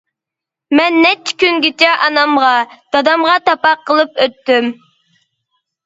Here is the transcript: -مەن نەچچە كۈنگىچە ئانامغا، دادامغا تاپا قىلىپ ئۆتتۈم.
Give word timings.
-مەن 0.75 0.95
نەچچە 1.03 1.35
كۈنگىچە 1.43 1.91
ئانامغا، 2.07 2.49
دادامغا 2.97 3.39
تاپا 3.51 3.77
قىلىپ 3.87 4.23
ئۆتتۈم. 4.25 4.77